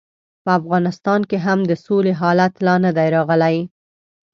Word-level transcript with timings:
په 0.43 0.49
افغانستان 0.59 1.21
کې 1.29 1.37
هم 1.45 1.59
د 1.69 1.71
سولې 1.85 2.13
حالت 2.21 2.53
لا 2.67 2.75
نه 2.85 2.91
دی 2.97 3.07
راغلی. 3.15 3.57